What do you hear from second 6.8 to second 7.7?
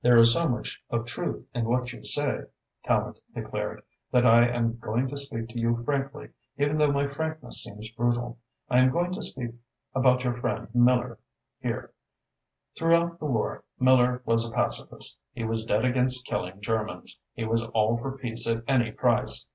my frankness